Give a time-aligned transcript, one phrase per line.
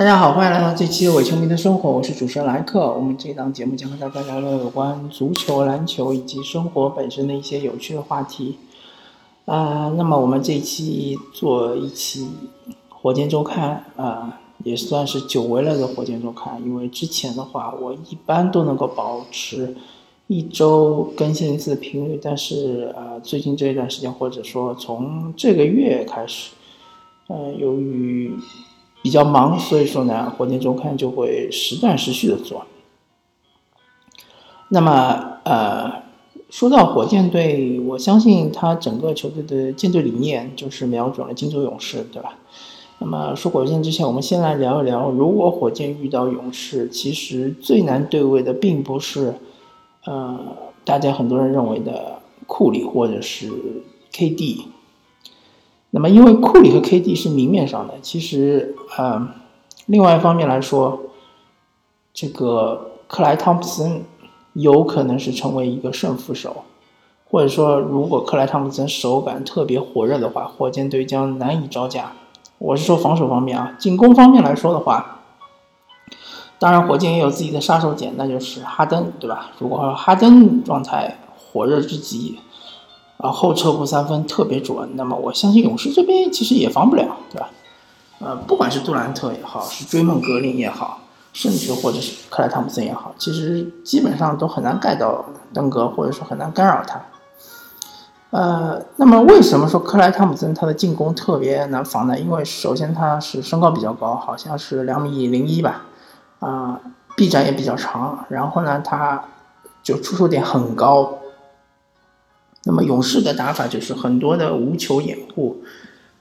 [0.00, 2.90] 大家好，欢迎来到这期伪球迷的生活，我是主持人莱克。
[2.90, 8.56] 我们这档节目将和大家聊聊有关足球、篮球以及生活本身的一些有趣的话题。
[9.44, 12.26] 啊，那么我们这一期做一期
[12.88, 19.76] 火箭周刊啊，也算是久违了的火箭周刊，因为之前的话我一般都能够保持
[20.28, 26.52] 一周更新一次的频率，但是啊，最近这一段时间或者说从这个月开始，
[27.26, 28.32] 呃，由于
[29.02, 32.66] 比较忙，所以说呢，火箭周刊就会时断时续的做。
[34.68, 36.02] 那么，呃，
[36.48, 42.38] 说到火箭队，我相信他整个球队的建队理念就是瞄准了金州勇士，对吧？
[42.98, 49.34] 那么说火箭之前，我们先来聊一聊，如果火箭遇到勇士，其实最难对位的并不是，
[50.04, 50.38] 呃，
[50.84, 53.50] 大家很多人认为的库里或者是
[54.12, 54.64] KD。
[55.92, 59.26] 那么，因为库里和 KD 是明面上的，其实，呃，
[59.86, 61.00] 另外一方面来说，
[62.14, 64.04] 这个克莱汤普森
[64.52, 66.62] 有可能是成为一个胜负手，
[67.28, 72.12] 或者说，如果克莱汤普森手感特别火热的话，火箭队将难以招架。
[72.58, 75.22] 我是说防守方面啊，进攻方面来说的话，
[76.60, 79.50] 当然火箭也有自己的杀手锏，那就是哈登，对吧？
[79.58, 82.38] 如果哈登状态火热之极。
[83.22, 87.50] 啊，后撤步三分特别准，那么我相信勇士这边其实也防不了，对吧？
[88.18, 91.00] 呃，不管是杜兰特也好，是追梦格林也好，
[91.32, 97.00] 甚至或者是克莱汤普森也好，其实基本上都很难盖到登格，或者说很难干扰他。
[98.30, 102.18] 呃，那么为什么说克莱汤普森他的进攻特别难防呢？
[102.18, 105.82] 因为首先他是身高比较高，好像是两米零一吧，
[106.38, 106.80] 啊，
[107.16, 109.24] 臂展也比较长，然后呢，他
[109.82, 111.18] 就出手点很高。
[112.70, 115.60] 那么勇士的打法就是很多的无球掩护，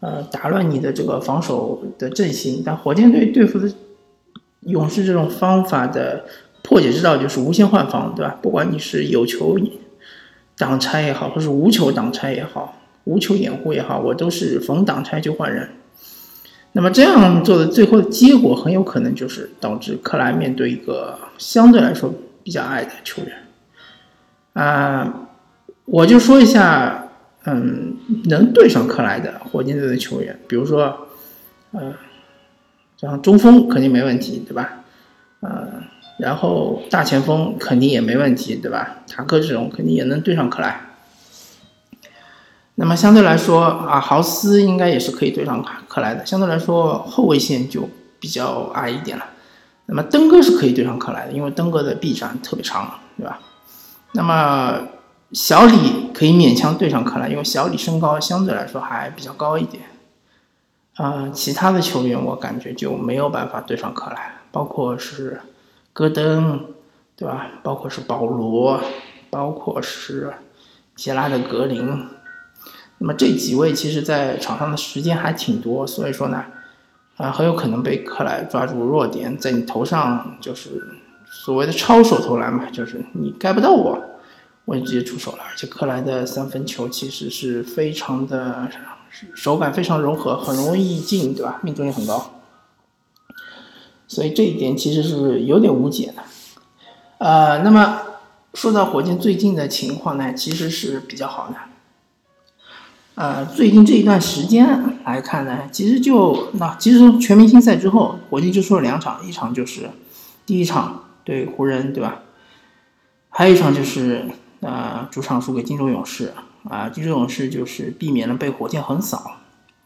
[0.00, 2.62] 呃，打乱你的这个防守的阵型。
[2.64, 3.70] 但火箭队对付的
[4.60, 6.24] 勇士这种方法的
[6.62, 8.38] 破解之道就是无限换防，对吧？
[8.40, 9.58] 不管你是有球
[10.56, 15.68] 挡拆也好，或是无球挡拆也好，无球掩护也好，我都是逢挡拆就换人。
[16.72, 22.10] 那么这样做的最后的结果很有可能就是导致克莱面对一个相对来说
[22.42, 23.36] 比较矮的球员，
[24.54, 25.26] 啊。
[25.92, 27.08] 我就说一下，
[27.46, 27.96] 嗯，
[28.26, 31.08] 能对上克莱的火箭队的球员，比如说，
[31.72, 31.92] 呃，
[32.96, 34.84] 像中锋肯定没问题，对吧？
[35.40, 35.82] 呃，
[36.20, 38.98] 然后大前锋肯定也没问题，对吧？
[39.08, 40.80] 塔克这种肯定也能对上克莱。
[42.76, 46.24] 那么相对来说啊，豪斯应该也是可以对上克克莱的。
[46.24, 47.88] 相对来说，后卫线就
[48.20, 49.24] 比较矮一点了。
[49.86, 53.40] 那么登哥是可以对上克莱的，因为登哥的臂展特别长，对吧？
[54.12, 54.80] 那么。
[55.32, 59.84] 小李可以勉强对上克莱，因为小李身高相对来说还比较高一点。
[60.96, 65.40] 啊，其他的球员我感觉就没有办法对上克莱，包括是
[65.92, 66.66] 戈登，
[67.16, 67.46] 对吧？
[67.62, 68.80] 包括是保罗，
[69.30, 70.34] 包括是
[70.96, 72.06] 杰拉德格林。
[72.98, 76.44] 那么这几位其实在场上的时间还挺多，所以说呢，
[77.16, 80.86] 啊，很有可能被克莱抓住弱点，在你头上就是
[81.24, 84.09] 所谓的超手投篮嘛，就是你盖不到我。
[84.70, 88.70] 我直接出手了，而且克莱的三分球其实是非常的
[89.34, 91.58] 手感非常柔和，很容易进，对吧？
[91.64, 92.40] 命中率很高，
[94.06, 96.22] 所以这一点其实是有点无解的。
[97.18, 98.00] 呃，那么
[98.54, 101.56] 说到火箭最近的情况呢，其实是比较好的。
[103.16, 109.90] 呃，最近这一段时间来看呢，其实就那其实全明星赛之后，火箭就输了两场，一场就是
[110.46, 112.22] 第一场对湖人，对吧？
[113.30, 114.26] 还有一场就是。
[114.60, 116.32] 呃，主场输给金州勇士
[116.68, 119.38] 啊，金州勇士就是避免了被火箭横扫。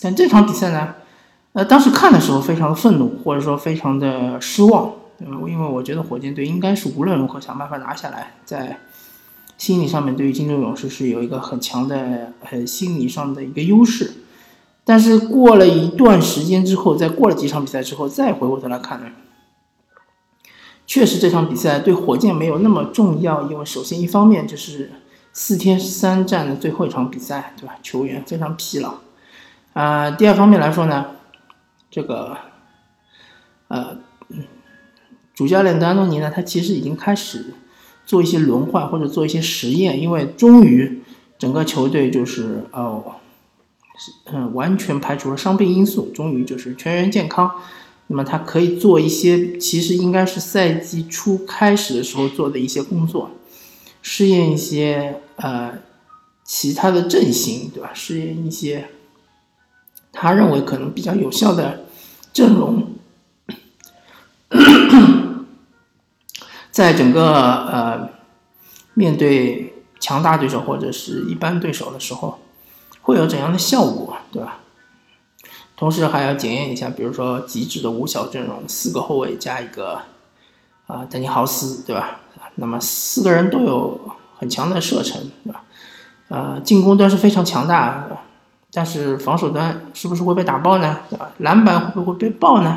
[0.00, 0.94] 但这场比赛呢，
[1.52, 5.34] 呃，当时看的时候非常的愤怒，或者说非常的失望，对吧？
[5.48, 8.78] 因为我觉得火箭队应该是无论如何想办法拿下来，在
[9.58, 14.12] 心理上面对于金州勇士是有一个很强的呃心理上的一个优势。
[14.84, 19.06] 但是过了一段时间之后，在过了几场比赛之后，再回过头来看呢。
[20.90, 24.90] 确实，这场比赛对火箭没有那么重要，因为首先一方面就是
[25.32, 27.76] 四天三战的最后一场比赛，对吧？
[27.80, 28.94] 球员非常疲劳。
[29.72, 31.06] 啊，第二方面来说呢，
[31.92, 32.36] 这个，
[33.68, 33.98] 呃，
[35.32, 37.54] 主教练德安东尼呢，他其实已经开始
[38.04, 41.00] 做一些轮换或者做一些实验，因为终于
[41.38, 43.14] 整个球队就是哦，
[44.32, 47.48] 嗯，完全排除了伤病因素，终于就是全员健康。
[48.12, 53.30] 那么他可以做一些，其实应该是赛季初开始的时候做的一些工作，
[54.02, 55.78] 试验一些呃
[56.42, 57.92] 其他的阵型，对吧？
[57.94, 58.88] 试验一些
[60.10, 61.86] 他认为可能比较有效的
[62.32, 62.94] 阵容。
[66.72, 67.32] 在整个
[67.66, 68.10] 呃
[68.94, 72.40] 面对强大对手或者是一般对手的时候，
[73.02, 74.58] 会有怎样的效果，对吧？
[75.80, 79.98] 同时还要检验一下，比如说极致的五小阵容，四个后卫加一个
[80.86, 82.20] 啊丹尼豪斯，对吧？
[82.56, 83.98] 那么四个人都有
[84.38, 85.62] 很强的射程，对吧？
[86.28, 88.06] 呃，进攻端是非常强大，
[88.70, 90.98] 但是防守端是不是会被打爆呢？
[91.08, 91.30] 对吧？
[91.38, 92.76] 篮板会不会被爆呢？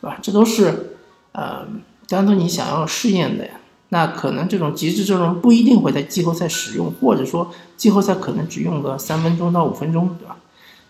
[0.00, 0.18] 对吧？
[0.20, 0.96] 这都是
[1.30, 1.64] 呃，
[2.08, 3.52] 当中你想要试验的呀。
[3.90, 10.36] 那可能这种极致阵容不一定会在季后赛使用，或者说季后赛可能只用个三分钟到五分钟，对吧？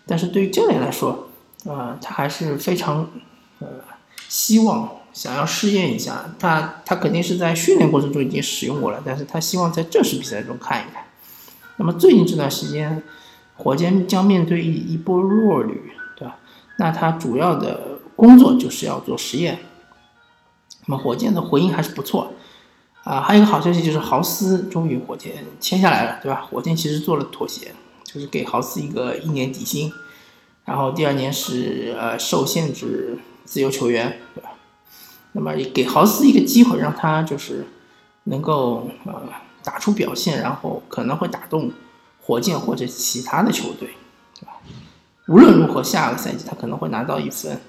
[0.07, 1.29] 但是对于教练来说，
[1.65, 3.09] 呃，他还是非常
[3.61, 3.67] 呃
[4.29, 6.35] 希望想要试验一下。
[6.39, 11.05] 他他肯定是在训练过程中已经使用过了，但是他希望在正式比赛中看一看。
[11.77, 13.03] 那么最近这段时间，
[13.57, 16.37] 火箭将面对一波弱旅，对吧？
[16.79, 19.59] 那他主要的工作就是要做实验。
[20.87, 22.33] 那么火箭的回应还是不错。
[23.05, 26.47] 啊，还有一个好消息就是豪斯终于火箭签下来了，对吧？
[26.49, 27.73] 火箭其实做了妥协，
[28.05, 29.93] 就是给豪斯一个一年底薪，
[30.65, 34.51] 然后第二年是呃受限制自由球员，对吧？
[35.33, 37.67] 那么也给豪斯一个机会，让他就是
[38.25, 39.23] 能够呃
[39.65, 41.71] 打出表现，然后可能会打动
[42.21, 43.89] 火箭或者其他的球队，
[44.39, 44.53] 对吧？
[45.29, 47.61] 无论如何，下个赛季他可能会拿到一份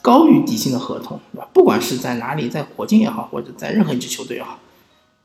[0.00, 1.48] 高于底薪的合同，对吧？
[1.52, 4.58] 不管是在哪里，在火箭也好，或者在任何一支球队也好。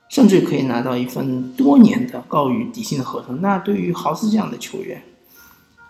[0.09, 3.39] 甚至可以拿到一份多年的高于底薪的合同。
[3.39, 5.01] 那对于豪斯这样的球员，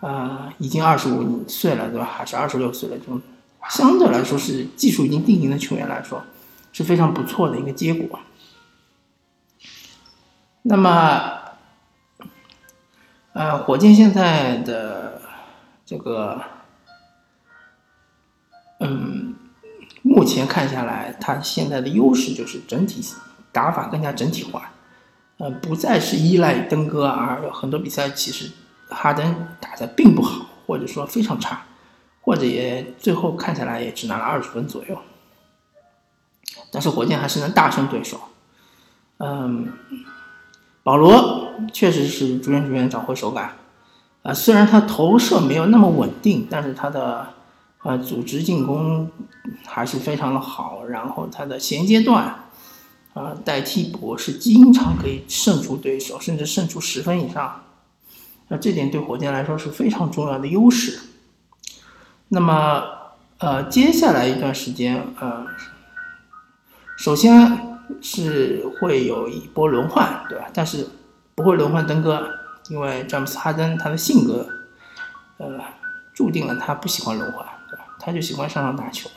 [0.02, 2.04] 啊，已经二十五岁了，对吧？
[2.04, 3.22] 还是二十六岁了，这种
[3.70, 6.22] 相对来说是技术已经定型的球员来说，
[6.72, 8.20] 是非常不错的一个结果。
[10.62, 11.38] 那么，
[13.32, 15.22] 呃，火箭现在的
[15.86, 16.42] 这个，
[18.80, 19.34] 嗯，
[20.02, 23.02] 目前看下来，他现在的优势就是整体。
[23.54, 24.72] 打法更加整体化，
[25.36, 28.50] 呃，不再是依赖登哥，而很多比赛其实
[28.92, 31.62] 哈登打的并不好，或者说非常差，
[32.20, 34.98] 或者也最后看起来也只拿了二十分左右。
[36.70, 38.20] 但是火箭还是能大胜对手。
[39.18, 39.72] 嗯，
[40.82, 43.56] 保罗确实是逐渐逐渐找回手感，
[44.22, 47.28] 啊，虽然他投射没有那么稳定，但是他的
[47.82, 49.10] 呃组织进攻
[49.66, 52.38] 还是非常的好，然后他的衔接段。
[53.14, 57.62] 啊，带替补是经常可以胜出对手，甚至胜出十分以上。
[58.52, 61.00] 那这点对火箭来说是非常重要的优势。
[62.28, 62.84] 那么，
[63.38, 65.46] 呃，接下来一段时间，呃，
[66.98, 67.58] 首先
[68.02, 70.50] 是会有一波轮换，对吧？
[70.52, 70.86] 但是
[71.34, 72.28] 不会轮换登哥，
[72.68, 74.46] 因为詹姆斯哈登他的性格，
[75.38, 75.58] 呃，
[76.12, 77.86] 注定了他不喜欢轮换，对吧？
[77.98, 79.08] 他就喜欢上场打球，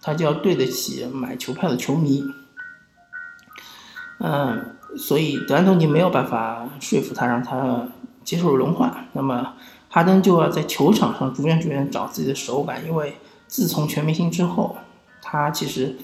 [0.00, 2.24] 他就要对得起买球票的球迷。
[4.20, 7.86] 嗯，所以德安东尼没有办法说服他，让他
[8.24, 9.06] 接受轮换。
[9.12, 9.54] 那么
[9.88, 13.16] 哈登就要在球场上逐渐逐渐找自己的手感，因为
[13.46, 14.76] 自从全明星之后，
[15.22, 15.96] 他其实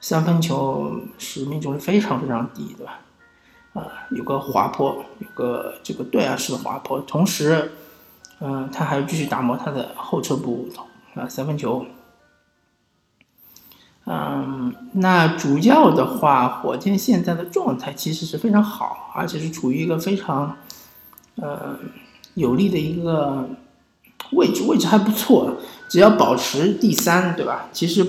[0.00, 3.00] 三分球是命中率非常非常低，对吧？
[3.72, 7.70] 啊，有个滑坡，有个这个断崖式的滑坡，同时，
[8.40, 10.68] 嗯，他还要继续打磨他的后撤步
[11.14, 11.86] 啊，三分球。
[14.06, 20.56] 嗯，那主要的话，火箭现在的状态其实是非常好，而且是处于一个非常，
[21.40, 21.76] 呃，
[22.34, 23.48] 有利的一个
[24.32, 25.56] 位置，位置还不错。
[25.88, 27.68] 只要保持第三，对吧？
[27.72, 28.06] 其实，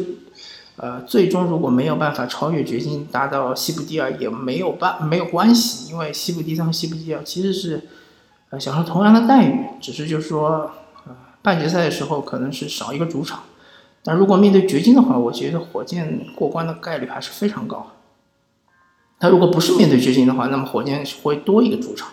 [0.76, 7.82] 呃，最终如果没有办法超越掘金，达到西部第二也没有办没有关系，因为西部第三和西部第二其实是，
[8.52, 10.72] 呃，享受同样的待遇，只是就是说，
[11.08, 13.40] 呃，半决赛的时候可能是少一个主场。
[14.04, 17.88] 但如果面对掘金的话，我觉得火箭过关的概率还是非常高。
[19.20, 22.10] 他如果不是面对掘金的话，那么火箭会多一个主场。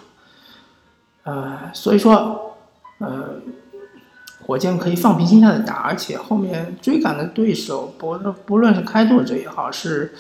[1.29, 2.57] 呃，所以说，
[3.01, 3.35] 呃，
[4.47, 8.17] 火箭可以放平心态的打，而且后面追赶的对手，不
[8.47, 10.15] 不论是开拓者也好，是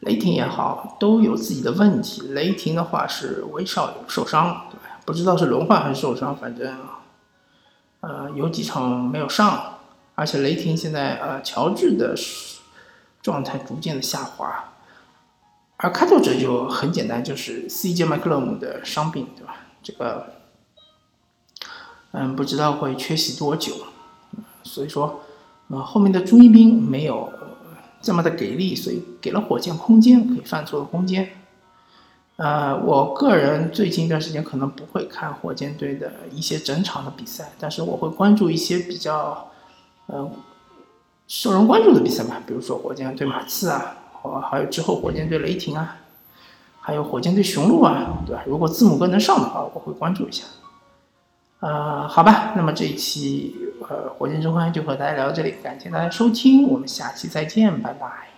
[0.00, 2.28] 雷霆也好，都有自己的问题。
[2.28, 6.74] 雷霆的话是威少受伤，对不知道是轮换还是受伤，反正，
[8.00, 9.74] 呃，有几场没有上。
[10.14, 12.14] 而且雷霆现在呃，乔治的
[13.20, 14.72] 状态逐渐的下滑，
[15.76, 19.56] 而开拓者就很简单，就是 CJ 麦克勒姆的伤病，对吧？
[19.82, 20.32] 这个，
[22.18, 23.74] 嗯，不知道会缺席多久，
[24.62, 25.20] 所以说，
[25.68, 27.30] 呃，后面的朱一兵没有
[28.00, 31.28] 这么的给力，所以给了火箭空间，可以犯错的空间。
[32.36, 39.50] 呃，我个人最近一段时间可能不会看火箭队的一些整场的比赛，但是我会关注一些比较。
[40.06, 40.30] 呃，
[41.26, 45.96] 受人关注的比赛吧，比如说火箭对马刺啊，或还有之后火箭对雷霆啊，
[46.80, 48.44] 还有火箭对雄鹿啊，对吧？
[48.46, 50.44] 如果字母哥能上的话，我会关注一下。
[51.60, 53.56] 呃，好吧，那么这一期
[53.88, 58.35] 呃火箭周刊就和大家聊到这里，感谢大家收听，我们下期再见，拜拜。